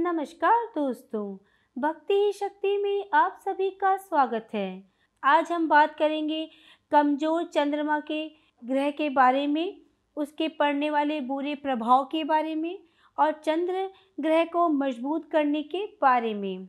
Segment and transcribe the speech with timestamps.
[0.00, 1.36] नमस्कार दोस्तों,
[1.76, 4.82] भक्ति ही शक्ति में आप सभी का स्वागत है।
[5.22, 6.48] आज हम बात करेंगे
[6.92, 8.24] कमज़ोर चंद्रमा के
[8.62, 9.80] ग्रह के बारे में,
[10.16, 12.78] उसके पड़ने वाले बुरे प्रभाव के बारे में
[13.18, 13.88] और चंद्र
[14.20, 16.68] ग्रह को मज़बूत करने के बारे में।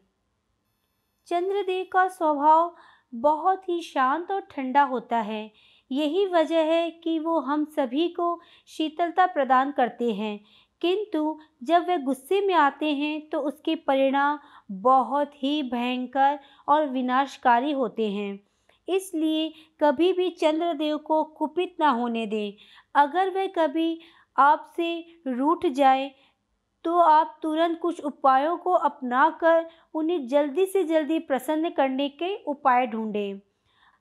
[1.27, 2.75] चंद्रदेव का स्वभाव
[3.13, 5.52] बहुत ही शांत और ठंडा होता है।
[5.91, 10.39] यही वजह है कि वो हम सभी को शीतलता प्रदान करते हैं।
[10.82, 14.39] किंतु जब वे गुस्से में आते हैं तो उसके परिणाम
[14.84, 18.39] बहुत ही भयंकर और विनाशकारी होते हैं।
[18.88, 19.49] इसलिए
[19.81, 22.53] कभी भी चंद्रदेव को कुपित ना होने दें।
[22.95, 23.99] अगर वे कभी
[24.38, 26.12] आपसे रूठ जाए
[26.86, 32.88] तो आप तुरंत कुछ उपायों को अपनाकर उन्हें जल्दी से जल्दी प्रसन्न करने के उपाय
[32.88, 33.39] ढूंढें।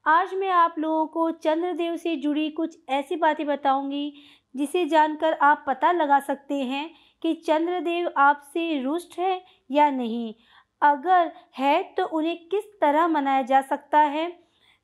[0.06, 4.12] आज मैं आप लोगों को चंद्रदेव से जुड़ी कुछ ऐसी बातें बताऊँगी
[4.54, 6.90] जिसे जानकर आप पता लगा सकते हैं
[7.22, 10.34] कि चंद्रदेव आपसे रुष्ट है या नहीं।
[10.82, 14.30] अगर है तो उन्हें किस तरह मनाया जा सकता है?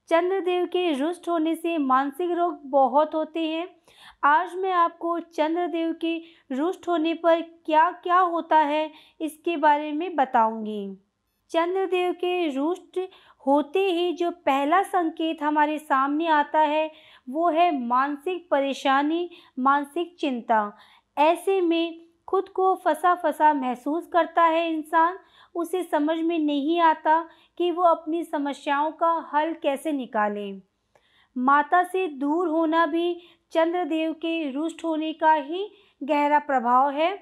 [0.08, 3.68] चंद्रदेव के रुष्ट होने से मानसिक रोग बहुत होते हैं।
[4.24, 6.16] आज मैं आपको चंद्रदेव के
[6.52, 8.90] रुष्ट होने पर क्या क्या होता है
[9.20, 10.96] इसके बारे में बताऊँगी।
[11.50, 12.98] चंद्रदेव के रुष्ट
[13.46, 16.90] होते ही जो पहला संकेत हमारे सामने आता है
[17.28, 20.72] वो है मानसिक परेशानी, मानसिक चिंता।
[21.16, 25.18] ऐसे में खुद को फंसा फंसा महसूस करता है इंसान।
[25.54, 27.20] उसे समझ में नहीं आता
[27.58, 30.50] कि वो अपनी समस्याओं का हल कैसे निकाले।
[31.36, 33.20] माता से दूर होना भी
[33.52, 35.68] चंद्रदेव के रुष्ट होने का ही
[36.02, 37.14] गहरा प्रभाव है।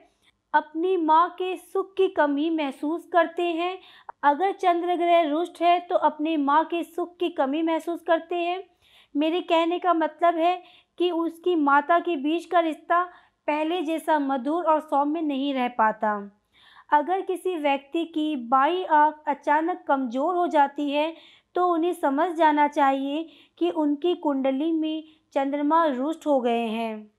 [0.55, 3.79] अपनी माँ के सुख की कमी महसूस करते हैं।
[4.23, 8.63] अगर चंद्र ग्रह रुष्ट है तो अपनी माँ के सुख की कमी महसूस करते हैं।
[9.15, 10.57] मेरे कहने का मतलब है
[10.99, 13.03] कि उसकी माता के बीच का रिश्ता
[13.49, 16.13] पहले जैसा मधुर और सौम्य नहीं रह पाता।
[16.91, 21.15] अगर किसी व्यक्ति की बाई आँख अचानक कमज़ोर हो जाती है
[21.57, 23.27] तो उन्हें समझ जाना चाहिए
[23.59, 27.11] कि उनकी कुंडली में चंद्रमा रुष्ट हो गए हैं।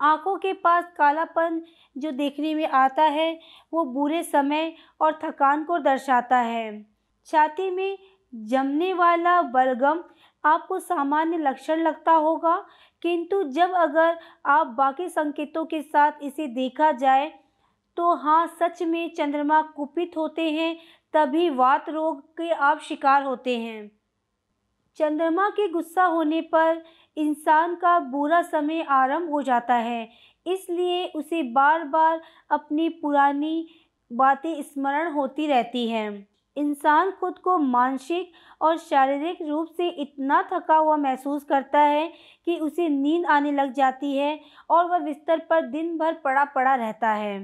[0.00, 1.60] आँखों के पास कालापन
[1.96, 3.38] जो देखने में आता है,
[3.72, 6.84] वो बुरे समय और थकान को दर्शाता है।
[7.28, 7.98] छाती में
[8.32, 10.02] जमने वाला बलगम
[10.44, 12.56] आपको सामान्य लक्षण लगता होगा।
[13.02, 17.32] किंतु जब अगर आप बाकी संकेतों के साथ इसे देखा जाए
[17.96, 20.76] तो हाँ सच में चंद्रमा कुपित होते हैं,
[21.14, 23.90] तभी वात रोग के आप शिकार होते हैं।
[24.98, 26.82] चंद्रमा के गुस्सा होने पर
[27.16, 30.08] इंसान का बुरा समय आरंभ हो जाता है,
[30.46, 32.20] इसलिए उसे बार बार
[32.50, 33.68] अपनी पुरानी
[34.10, 36.26] बातें स्मरण होती रहती हैं।
[36.56, 42.10] इंसान खुद को मानसिक और शारीरिक रूप से इतना थका हुआ महसूस करता है
[42.46, 44.38] कि उसे नींद आने लग जाती है
[44.70, 47.38] और वह बिस्तर पर दिन भर पड़ा पड़ा रहता है।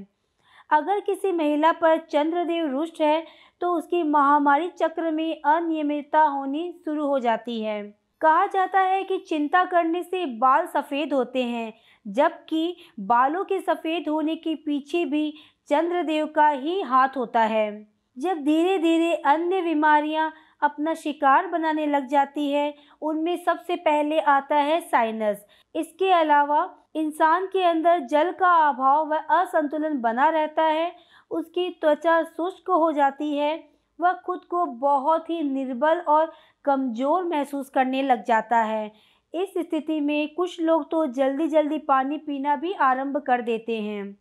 [0.71, 3.25] अगर किसी महिला पर चंद्रदेव रुष्ट है
[3.61, 7.83] तो उसकी महामारी चक्र में अनियमितता होनी शुरू हो जाती है।
[8.21, 11.73] कहा जाता है कि चिंता करने से बाल सफ़ेद होते हैं,
[12.07, 15.33] जबकि बालों के सफ़ेद होने के पीछे भी
[15.69, 22.07] चंद्रदेव का ही हाथ होता है। जब धीरे धीरे अन्य बीमारियाँ अपना शिकार बनाने लग
[22.09, 28.53] जाती है, उनमें सबसे पहले आता है साइनस इसके अलावा इंसान के अंदर जल का
[28.69, 30.93] अभाव व असंतुलन बना रहता है,
[31.31, 33.63] उसकी त्वचा शुष्क हो जाती है,
[33.99, 36.33] वह खुद को बहुत ही निर्बल और
[36.65, 38.91] कमज़ोर महसूस करने लग जाता है।
[39.35, 44.13] इस स्थिति में कुछ लोग तो जल्दी जल्दी पानी पीना भी आरंभ कर देते हैं।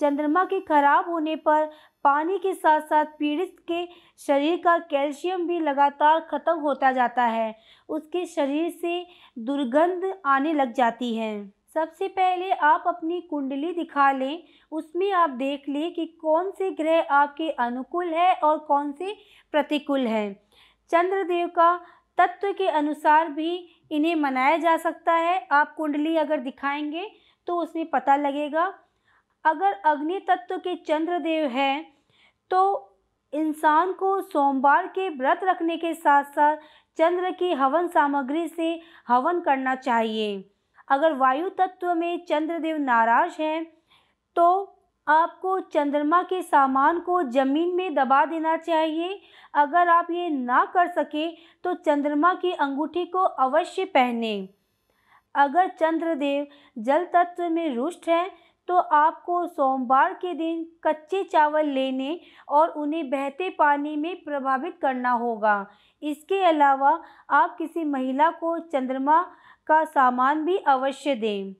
[0.00, 1.68] चंद्रमा के खराब होने पर
[2.06, 3.84] पानी के साथ साथ पीड़ित के
[4.18, 7.54] शरीर का कैल्शियम भी लगातार ख़त्म होता जाता है।
[7.88, 9.06] उसके शरीर से
[9.38, 11.30] दुर्गंध आने लग जाती है।
[11.74, 17.12] सबसे पहले आप अपनी कुंडली दिखा लें। उसमें आप देख लें कि कौन से ग्रह
[17.12, 19.16] आपके अनुकूल है और कौन से
[19.52, 20.32] प्रतिकूल है।
[20.90, 21.76] चंद्रदेव का
[22.18, 23.56] तत्व के अनुसार भी
[23.90, 27.10] इन्हें मनाया जा सकता है। आप कुंडली अगर दिखाएँगे
[27.46, 28.72] तो उसमें पता लगेगा।
[29.44, 31.95] अगर अग्नि तत्व के चंद्रदेव हैं
[32.50, 32.62] तो
[33.32, 36.56] इंसान को सोमवार के व्रत रखने के साथ साथ
[36.98, 38.68] चंद्र की हवन सामग्री से
[39.08, 40.44] हवन करना चाहिए।
[40.88, 43.64] अगर वायु तत्व में चंद्रदेव नाराज़ हैं
[44.36, 44.72] तो
[45.06, 49.20] आपको चंद्रमा के सामान को ज़मीन में दबा देना चाहिए।
[49.54, 51.28] अगर आप ये ना कर सके
[51.64, 54.48] तो चंद्रमा की अंगूठी को अवश्य पहने।
[55.34, 56.46] अगर चंद्रदेव
[56.78, 58.30] जल तत्व में रुष्ट हैं
[58.68, 65.10] तो आपको सोमवार के दिन कच्चे चावल लेने और उन्हें बहते पानी में प्रभावित करना
[65.10, 65.66] होगा।
[66.02, 69.22] इसके अलावा आप किसी महिला को चंद्रमा
[69.66, 71.52] का सामान भी अवश्य दें।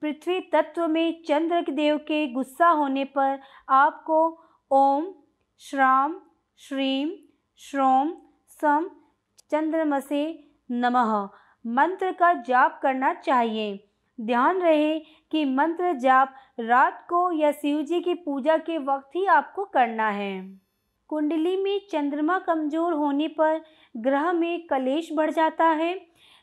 [0.00, 5.14] पृथ्वी तत्व में चंद्र देव के गुस्सा होने पर आपको ओम,
[5.58, 6.20] श्राम,
[6.56, 7.10] श्रीम,
[7.56, 8.14] श्रोम,
[8.48, 8.90] सम,
[9.50, 11.28] चंद्रमसे नमः
[11.66, 13.85] मंत्र का जाप करना चाहिए।
[14.18, 14.98] ध्यान रहे
[15.32, 20.08] कि मंत्र जाप रात को या शिव जी की पूजा के वक्त ही आपको करना
[20.08, 20.40] है।
[21.10, 23.60] कुंडली में चंद्रमा कमज़ोर होने पर
[23.96, 25.94] ग्रह में कलेश बढ़ जाता है।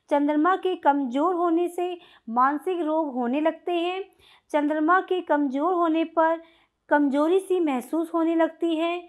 [0.09, 1.97] चंद्रमा के कमज़ोर होने से
[2.29, 4.03] मानसिक रोग होने लगते हैं।
[4.51, 6.41] चंद्रमा के कमज़ोर होने पर
[6.89, 9.01] कमज़ोरी सी महसूस होने लगती है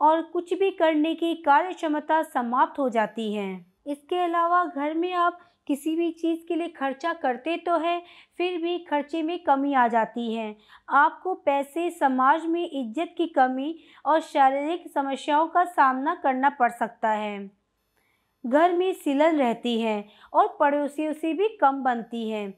[0.00, 3.54] और कुछ भी करने की कार्य क्षमता समाप्त हो जाती है।
[3.86, 8.02] इसके अलावा घर में आप किसी भी चीज़ के लिए खर्चा करते तो हैं,
[8.38, 10.54] फिर भी खर्चे में कमी आ जाती है।
[10.88, 13.74] आपको पैसे, समाज में इज़्ज़त की कमी
[14.04, 17.50] और शारीरिक समस्याओं का सामना करना पड़ सकता है।
[18.44, 22.52] घर में सिलन रहती है और पड़ोसियों से भी कम बनती है।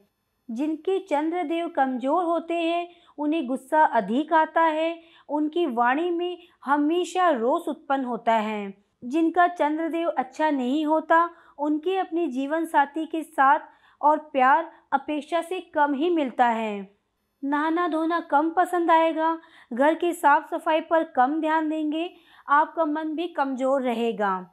[0.49, 2.87] जिनके चंद्रदेव कमज़ोर होते हैं,
[3.17, 4.99] उन्हें गुस्सा अधिक आता है,
[5.29, 8.73] उनकी वाणी में हमेशा रोष उत्पन्न होता है।
[9.03, 13.59] जिनका चंद्रदेव अच्छा नहीं होता उनके अपने जीवन साथी के साथ
[14.01, 16.87] और प्यार अपेक्षा से कम ही मिलता है।
[17.43, 19.37] नहाना धोना कम पसंद आएगा,
[19.73, 22.09] घर की साफ़ सफ़ाई पर कम ध्यान देंगे,
[22.47, 24.45] आपका मन भी कमज़ोर रहेगा।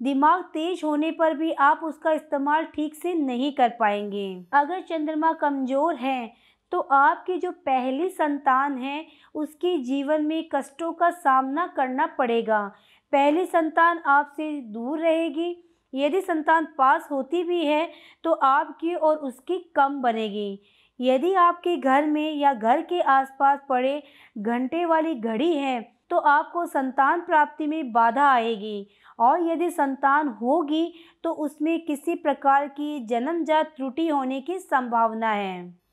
[0.00, 5.32] दिमाग तेज होने पर भी आप उसका इस्तेमाल ठीक से नहीं कर पाएँगे। अगर चंद्रमा
[5.32, 6.32] कमज़ोर है
[6.72, 12.60] तो आपकी जो पहली संतान है, उसके जीवन में कष्टों का सामना करना पड़ेगा।
[13.12, 15.52] पहली संतान आपसे दूर रहेगी
[15.92, 17.88] यदि संतान पास होती भी है
[18.24, 20.60] तो आपकी और उसकी कम बनेगी।
[21.00, 24.02] यदि आपके घर में या घर के आसपास पड़े
[24.38, 25.80] घंटे वाली घड़ी है
[26.10, 28.86] तो आपको संतान प्राप्ति में बाधा आएगी।
[29.18, 30.92] और यदि संतान होगी
[31.24, 35.86] तो उसमें किसी प्रकार की जन्मजात त्रुटि होने की संभावना है।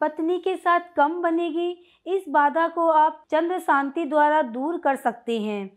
[0.00, 1.70] पत्नी के साथ कम बनेगी,
[2.06, 5.70] इस बाधा को आप चंद्र शांति द्वारा दूर कर सकते हैं।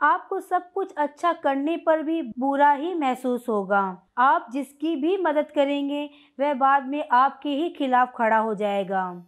[0.00, 3.80] आपको सब कुछ अच्छा करने पर भी बुरा ही महसूस होगा।
[4.18, 6.08] आप जिसकी भी मदद करेंगे,
[6.38, 9.24] वह बाद में आपके ही खिलाफ खड़ा हो जाएगा।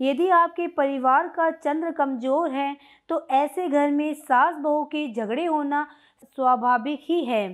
[0.00, 2.76] यदि आपके परिवार का चंद्र कमज़ोर है
[3.08, 5.86] तो ऐसे घर में सास बहू के झगड़े होना
[6.24, 7.46] स्वाभाविक ही है।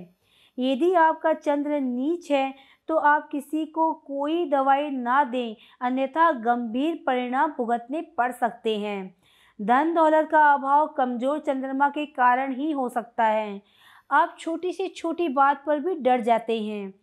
[0.57, 2.53] यदि आपका चंद्र नीच है
[2.89, 9.15] तो आप किसी को कोई दवाई ना दें, अन्यथा गंभीर परिणाम भुगतने पड़ सकते हैं।
[9.59, 13.61] धन दौलत का अभाव कमज़ोर चंद्रमा के कारण ही हो सकता है।
[14.11, 16.93] आप छोटी से छोटी बात पर भी डर जाते हैं।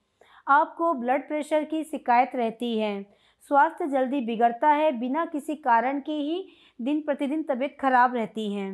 [0.47, 3.03] आपको ब्लड प्रेशर की शिकायत रहती है।
[3.51, 6.47] स्वास्थ्य जल्दी बिगड़ता है, बिना किसी कारण के ही
[6.81, 8.71] दिन प्रतिदिन तबीयत खराब रहती है।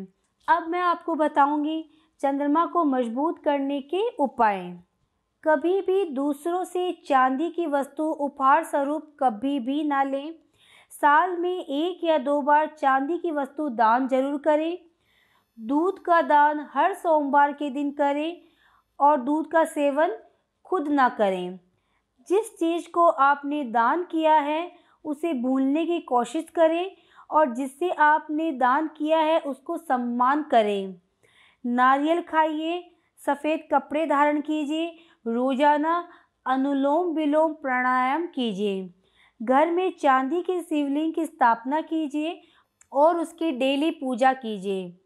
[0.48, 1.84] अब मैं आपको बताऊँगी
[2.20, 4.60] चंद्रमा को मज़बूत करने के उपाय।
[5.44, 10.34] कभी भी दूसरों से चांदी की वस्तु उपहार स्वरूप कभी भी ना लें।
[10.92, 14.78] साल में एक या दो बार चांदी की वस्तु दान ज़रूर करें।
[15.58, 18.40] दूध का दान हर सोमवार के दिन करें
[19.00, 20.16] और दूध का सेवन
[20.66, 21.58] खुद ना करें।
[22.28, 24.70] जिस चीज़ को आपने दान किया है,
[25.04, 26.96] उसे भूलने की कोशिश करें
[27.30, 30.94] और जिससे आपने दान किया है, उसको सम्मान करें।
[31.64, 32.82] नारियल खाइए,
[33.20, 34.86] सफ़ेद कपड़े धारण कीजिए,
[35.26, 36.08] रोज़ाना
[36.46, 38.82] अनुलोम विलोम प्राणायाम कीजिए।
[39.42, 42.40] घर में चांदी के शिवलिंग की स्थापना कीजिए
[42.92, 44.98] और उसकी डेली पूजा कीजिए।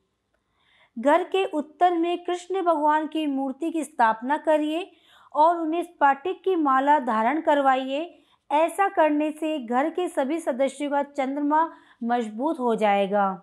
[0.98, 4.90] घर के उत्तर में कृष्ण भगवान की मूर्ति की स्थापना करिए
[5.34, 11.02] और उन्हें स्पाटिक की माला धारण करवाइए। ऐसा करने से घर के सभी सदस्यों का
[11.02, 11.70] चंद्रमा
[12.04, 13.42] मज़बूत हो जाएगा।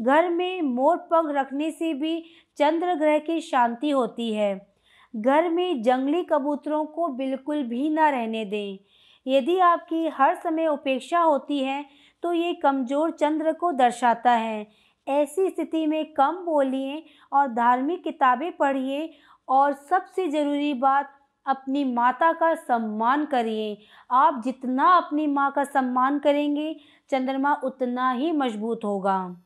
[0.00, 2.24] घर में मोर पंख रखने से भी
[2.56, 4.72] चंद्र ग्रह की शांति होती है।
[5.16, 8.78] घर में जंगली कबूतरों को बिल्कुल भी ना रहने दें।
[9.26, 11.84] यदि आपकी हर समय उपेक्षा होती है
[12.22, 14.66] तो ये कमज़ोर चंद्र को दर्शाता है।
[15.06, 17.02] ऐसी स्थिति में कम बोलिए
[17.32, 19.10] और धार्मिक किताबें पढ़िए
[19.48, 21.10] और सबसे ज़रूरी बात,
[21.46, 23.76] अपनी माता का सम्मान करिए।
[24.10, 26.74] आप जितना अपनी माँ का सम्मान करेंगे,
[27.10, 29.36] चंद्रमा उतना ही मज़बूत होगा।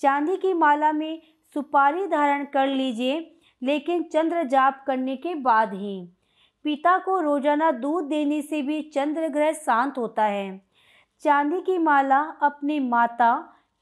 [0.00, 1.20] चांदी की माला में
[1.56, 3.18] सुपारी धारण कर लीजिए,
[3.62, 6.00] लेकिन चंद्र जाप करने के बाद ही।
[6.64, 10.60] पिता को रोज़ाना दूध देने से भी चंद्र ग्रह शांत होता है।
[11.22, 13.34] चांदी की माला अपनी माता,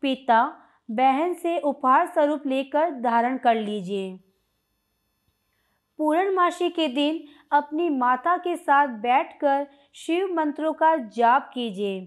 [0.02, 0.42] पिता,
[0.90, 4.18] बहन से उपहार स्वरूप लेकर धारण कर लीजिए।
[5.98, 7.20] पूर्णमासी के दिन
[7.52, 12.00] अपनी माता के साथ बैठकर शिव मंत्रों का जाप कीजिए।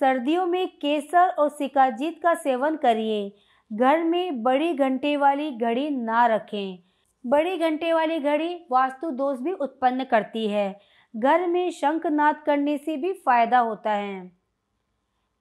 [0.00, 3.32] सर्दियों में केसर और सिकाजीत का सेवन करिए।
[3.70, 6.78] घर में बड़ी घंटे वाली घड़ी ना रखें।
[7.24, 10.74] बड़ी घंटे वाली घड़ी वास्तु दोष भी उत्पन्न करती है।
[11.14, 14.26] घर में शंखनाद करने से भी फ़ायदा होता है।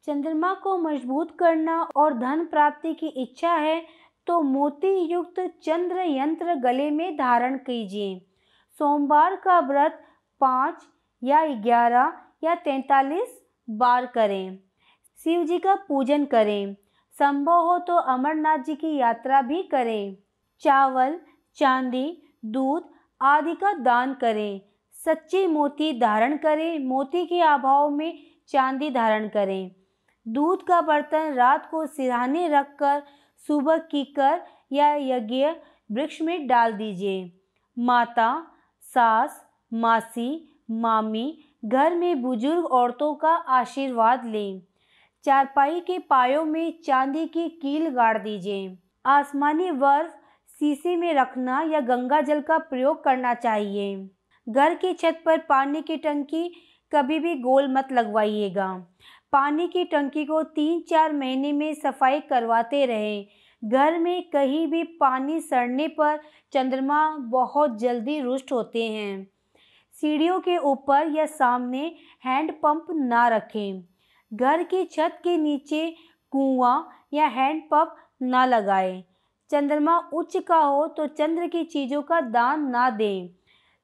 [0.07, 3.81] चंद्रमा को मज़बूत करना और धन प्राप्ति की इच्छा है
[4.27, 8.19] तो मोती युक्त चंद्र यंत्र गले में धारण कीजिए।
[8.79, 9.99] सोमवार का व्रत
[10.41, 10.87] पाँच
[11.21, 12.13] या ग्यारह
[12.43, 14.57] या तैतालीस बार करें।
[15.19, 16.75] शिव जी का पूजन करें।
[17.15, 20.15] संभव हो तो अमरनाथ जी की यात्रा भी करें।
[20.63, 21.19] चावल
[21.55, 22.89] चांदी, दूध
[23.21, 24.61] आदि का दान करें।
[25.05, 29.71] सच्चे मोती धारण करें। मोती के अभाव में चांदी धारण करें।
[30.27, 33.03] दूध का बर्तन रात को सिरहाने रखकर,
[33.47, 34.41] सुबह कीकर
[34.71, 35.45] या यज्ञ
[35.91, 37.39] वृक्ष में डाल दीजिए।
[37.79, 38.47] माता,
[38.81, 44.61] सास, मासी, मामी, घर में बुज़ुर्ग औरतों का आशीर्वाद लें।
[45.23, 50.22] चारपाई के पायों में चांदी की कील गाड़ दीजिए। आसमानी बर्फ़
[50.63, 54.09] शीशे में रखना या गंगा जल का प्रयोग करना चाहिए।
[54.49, 56.51] घर की छत पर पानी की टंकी
[56.91, 58.67] कभी भी गोल मत लगवाइएगा।
[59.31, 63.25] पानी की टंकी को तीन चार महीने में सफ़ाई करवाते रहें।
[63.63, 66.19] घर में कहीं भी पानी सड़ने पर
[66.53, 69.27] चंद्रमा बहुत जल्दी रुष्ट होते हैं।
[69.95, 73.83] सीढ़ियों के ऊपर या सामने हैंड पंप ना रखें।
[74.33, 75.95] घर की छत के नीचे
[76.31, 79.03] कुआँ या हैंड पंप ना लगाएँ।
[79.49, 83.29] चंद्रमा उच्च का हो तो चंद्र की चीज़ों का दान ना दें।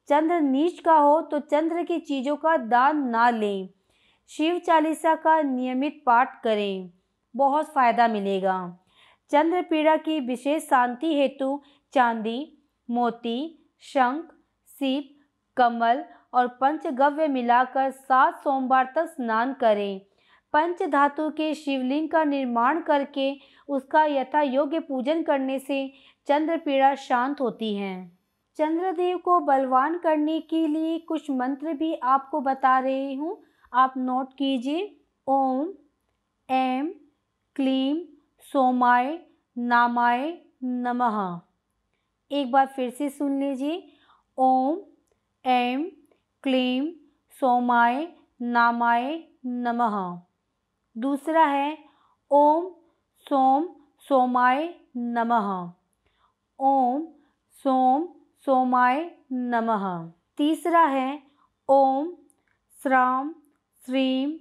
[0.10, 3.70] चंद्र नीच का हो तो चंद्र की चीज़ों का दान ना लें।
[4.30, 6.90] शिव चालीसा का नियमित पाठ करें,
[7.36, 8.58] बहुत फ़ायदा मिलेगा।
[9.32, 11.62] चंद्र पीड़ा की विशेष शांति हेतु
[11.94, 12.38] चांदी,
[12.90, 14.32] मोती, शंख,
[14.68, 15.16] सीप,
[15.58, 20.02] कमल और पंचगव्य मिलाकर सात सोमवार तक स्नान करें।
[20.54, 23.38] पंच धातु के शिवलिंग का निर्माण करके
[23.70, 25.94] उसका यथा योग्य पूजन करने से
[26.28, 28.20] चंद्र पीड़ा शांत होती है।
[28.58, 34.34] चंद्रदेव को बलवान करने के लिए कुछ मंत्र भी आपको बता रही हूँ। आप नोट
[34.34, 34.96] कीजिए।
[35.28, 35.74] ओम
[36.50, 36.94] एम
[37.56, 38.02] क्लीम
[38.42, 39.20] सोमाय,
[39.58, 41.40] नामाय, नमः।
[42.32, 43.88] एक बार फिर से सुन लीजिए।
[44.38, 44.82] ओम
[45.46, 45.84] एम
[46.44, 46.92] क्लीम
[47.32, 48.08] सोमाय,
[48.42, 50.29] नामाय, नमः।
[50.98, 51.78] दूसरा है
[52.32, 52.70] ओम
[53.20, 53.70] सोम
[54.00, 55.72] सोमाय नमः।
[56.60, 57.08] ओम
[57.52, 58.08] सोम
[58.46, 61.24] सोमाय नमः। तीसरा है
[61.70, 62.12] ओम
[62.84, 63.36] श्राम
[63.86, 64.32] श्रीम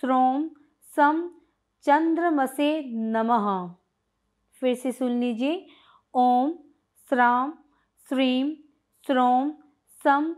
[0.00, 0.50] श्रोम
[0.96, 1.30] सम
[1.82, 3.74] चंद्रमसे नमः।
[4.60, 5.66] फिर से सुन लीजिए।
[6.14, 6.52] ओम
[7.08, 7.52] श्राम
[8.08, 8.52] श्रीम
[9.06, 9.52] श्रोम
[10.04, 10.36] सम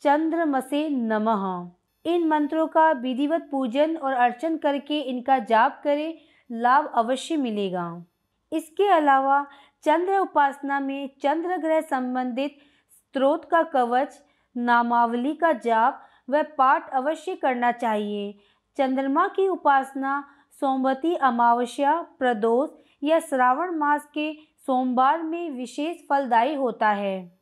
[0.00, 1.70] चंद्रमसे नमः।
[2.04, 6.18] इन मंत्रों का विधिवत पूजन और अर्चन करके इनका जाप करें,
[6.52, 8.04] लाभ अवश्य मिलेगा।
[8.52, 9.46] इसके अलावा
[9.82, 12.56] चंद्र उपासना में चंद्र ग्रह संबंधित
[12.90, 14.22] स्त्रोत का कवच,
[14.56, 18.38] नामावली का जाप व पाठ अवश्य करना चाहिए।
[18.76, 20.24] चंद्रमा की उपासना
[20.60, 22.70] सोमवती अमावस्या, प्रदोष
[23.02, 24.32] या श्रावण मास के
[24.66, 27.38] सोमवार में विशेष फलदायी होता है।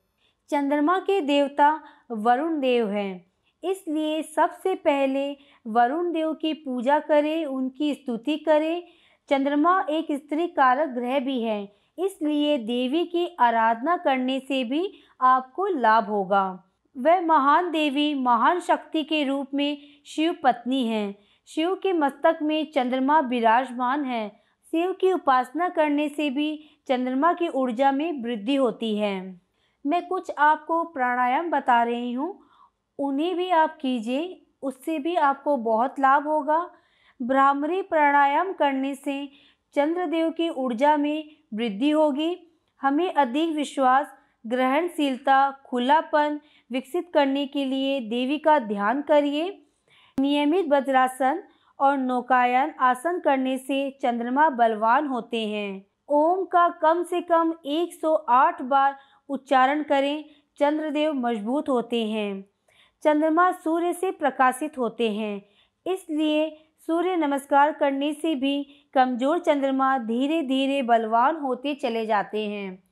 [0.50, 3.32] चंद्रमा के देवता वरुण देव हैं।
[3.62, 5.31] इसलिए सबसे पहले
[5.66, 8.83] वरुण देव की पूजा करें, उनकी स्तुति करें।
[9.28, 11.62] चंद्रमा एक स्त्री कारक ग्रह भी है,
[11.99, 16.45] इसलिए देवी की आराधना करने से भी आपको लाभ होगा।
[16.97, 21.14] वह महान देवी, महान शक्ति के रूप में शिव पत्नी हैं।
[21.49, 24.28] शिव के मस्तक में चंद्रमा विराजमान है।
[24.73, 26.54] शिव की उपासना करने से भी
[26.88, 29.40] चंद्रमा की ऊर्जा में वृद्धि होती है।
[29.85, 32.42] मैं कुछ आपको प्राणायाम बता रही हूँ।
[33.02, 36.71] उन्हें भी आप कीजिए, उससे भी आपको बहुत लाभ होगा।
[37.23, 39.28] ब्राह्मरी प्राणायाम करने से
[39.75, 42.37] चंद्रदेव की ऊर्जा में वृद्धि होगी।
[42.80, 44.06] हमें अधिक विश्वास,
[44.47, 46.40] ग्रहणशीलता, खुलापन
[46.71, 49.66] विकसित करने के लिए देवी का ध्यान करिए।
[50.21, 51.42] नियमित वज्रासन
[51.78, 58.62] और नौकायन आसन करने से चंद्रमा बलवान होते हैं। ओम का कम से कम 108
[58.62, 58.97] बार
[59.28, 60.25] उच्चारण करें,
[60.59, 62.51] चंद्रदेव मज़बूत होते हैं।
[63.02, 65.42] चंद्रमा सूर्य से प्रकाशित होते हैं।
[65.87, 66.50] इसलिए
[66.88, 68.62] सूर्य नमस्कार करने से भी
[68.94, 72.82] कमज़ोर चंद्रमा धीरे धीरे बलवान होते चले जाते हैं।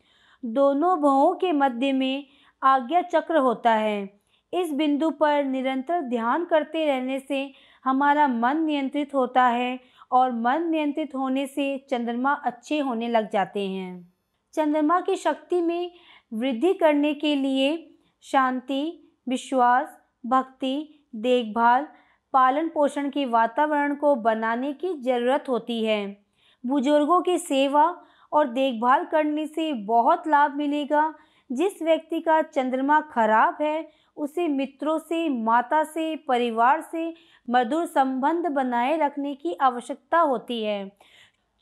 [0.45, 2.27] दोनों भवों के मध्य में
[2.63, 4.21] आज्ञा चक्र होता है।
[4.53, 7.53] इस बिंदु पर निरंतर ध्यान करते रहने से
[7.85, 9.79] हमारा मन नियंत्रित होता है
[10.13, 14.13] और मन नियंत्रित होने से चंद्रमा अच्छे होने लग जाते हैं।
[14.55, 15.91] चंद्रमा की शक्ति में
[16.33, 21.87] वृद्धि करने के लिए शांति, विश्वास भक्ति, देखभाल
[22.33, 26.25] पालन पोषण के वातावरण को बनाने की ज़रूरत होती है।
[26.67, 31.15] बुज़ुर्गों की सेवा और देखभाल करने से बहुत लाभ मिलेगा।
[31.53, 37.15] जिस व्यक्ति का चंद्रमा खराब है, उसे मित्रों से, माता से, परिवार से
[37.51, 40.93] मधुर संबंध बनाए रखने की आवश्यकता होती है।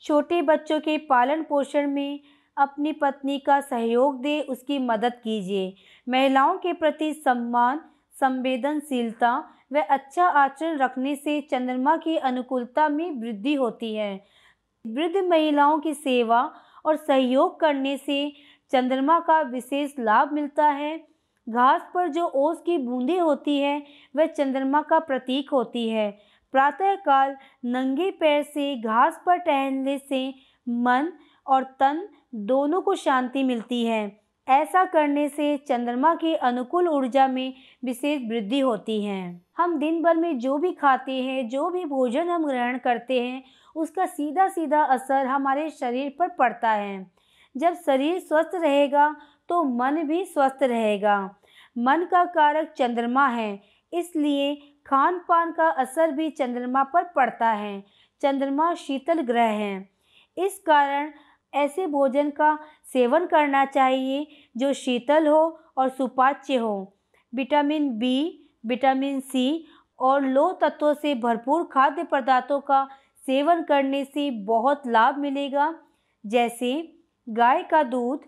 [0.01, 2.19] छोटे बच्चों के पालन पोषण में
[2.57, 5.75] अपनी पत्नी का सहयोग दे उसकी मदद कीजिए।
[6.09, 7.81] महिलाओं के प्रति सम्मान
[8.19, 14.25] संवेदनशीलता व अच्छा आचरण रखने से चंद्रमा की अनुकूलता में वृद्धि होती है।
[14.87, 16.53] वृद्ध महिलाओं की सेवा
[16.85, 18.33] और सहयोग करने से
[18.71, 20.97] चंद्रमा का विशेष लाभ मिलता है।
[21.49, 23.83] घास पर जो ओस की बूंदें होती है,
[24.15, 26.11] वह चंद्रमा का प्रतीक होती है।
[26.51, 27.35] प्रातःकाल
[27.65, 30.33] नंगे पैर से घास पर टहलने से
[30.69, 31.11] मन
[31.47, 37.53] और तन दोनों को शांति मिलती है। ऐसा करने से चंद्रमा की अनुकूल ऊर्जा में
[37.85, 42.29] विशेष वृद्धि होती है। हम दिन भर में जो भी खाते हैं, जो भी भोजन
[42.29, 43.43] हम ग्रहण करते हैं,
[43.75, 47.11] उसका सीधा सीधा असर हमारे शरीर पर पड़ता है।
[47.55, 49.15] जब शरीर स्वस्थ रहेगा
[49.49, 51.19] तो मन भी स्वस्थ रहेगा।
[51.77, 53.59] मन का कारक चंद्रमा है,
[53.93, 57.83] इसलिए खान पान का असर भी चंद्रमा पर पड़ता है।
[58.21, 59.89] चंद्रमा शीतल ग्रह है।
[60.37, 61.11] इस कारण
[61.53, 62.59] ऐसे भोजन का
[62.93, 64.27] सेवन करना चाहिए
[64.57, 66.97] जो शीतल हो और सुपाच्य हो।
[67.35, 69.65] विटामिन बी विटामिन सी
[69.99, 72.87] और लो तत्वों से भरपूर खाद्य पदार्थों का
[73.25, 75.79] सेवन करने से बहुत लाभ मिलेगा।
[76.25, 78.19] जैसे गाय का दूध,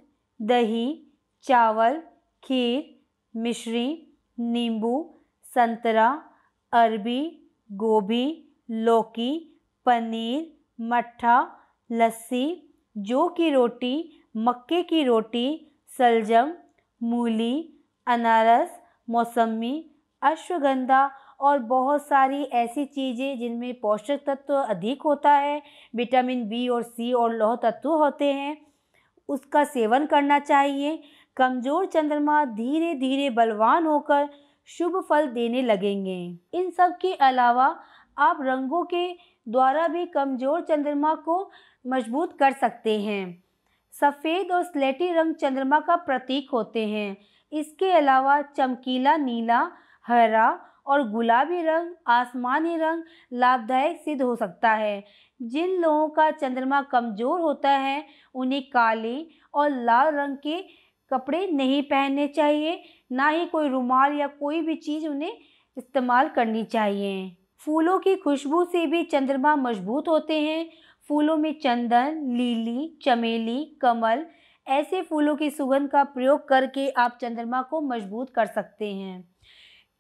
[0.42, 1.08] दही,
[1.44, 2.04] चावल,
[2.44, 3.00] खीर,
[3.40, 5.22] मिश्री, नींबू,
[5.56, 6.24] संतरा,
[6.74, 11.58] अरबी, गोभी, लौकी, पनीर, मट्ठा,
[11.92, 15.48] लस्सी जौ की रोटी, मक्के की रोटी
[15.90, 16.52] सलजम
[17.02, 19.74] मूली, अनारस मौसमी
[20.22, 25.62] अश्वगंधा और बहुत सारी ऐसी चीज़ें जिनमें पोषक तत्व अधिक होता है,
[25.96, 28.58] विटामिन बी और सी और लौह तत्व होते हैं।
[29.30, 31.02] उसका सेवन करना चाहिए।
[31.38, 34.30] कमज़ोर चंद्रमा धीरे धीरे बलवान होकर
[34.70, 36.20] शुभ फल देने लगेंगे।
[36.54, 37.76] इन सब के अलावा
[38.18, 39.08] आप रंगों के
[39.48, 41.50] द्वारा भी कमज़ोर चंद्रमा को
[41.86, 43.44] मज़बूत कर सकते हैं।
[43.94, 47.18] सफ़ेद और स्लेटी रंग चंद्रमा का प्रतीक होते हैं।
[47.52, 49.72] इसके अलावा चमकीला, नीला,
[50.08, 53.04] हरा और गुलाबी रंग, आसमानी रंग
[53.34, 55.04] लाभदायक सिद्ध हो सकता है।
[55.42, 60.62] जिन लोगों का चंद्रमा कमज़ोर होता है, उन्हें काले और लाल रंग के
[61.12, 65.38] कपड़े नहीं पहनने चाहिए। ना ही कोई रुमाल या कोई भी चीज़ उन्हें
[65.78, 70.70] इस्तेमाल करनी चाहिए। फूलों की खुशबू से भी चंद्रमा मज़बूत होते हैं
[71.12, 74.26] फूलों में चंदन, लीली, चमेली, कमल,
[74.68, 79.34] ऐसे फूलों की सुगंध का प्रयोग करके आप चंद्रमा को मज़बूत कर सकते हैं।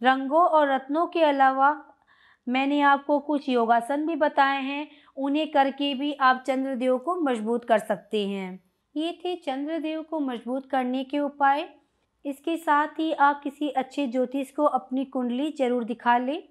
[0.04, 1.86] रंगों और रत्नों के अलावा
[2.48, 7.80] मैंने आपको कुछ योगासन भी बताए हैं, उन्हें करके भी आप चंद्रदेव को मज़बूत कर
[7.80, 8.64] सकते हैं।
[8.96, 11.70] ये थे चंद्रदेव को मज़बूत करने के उपाय।
[12.26, 16.51] इसके साथ ही आप किसी अच्छे ज्योतिष को अपनी कुंडली ज़रूर दिखा लें।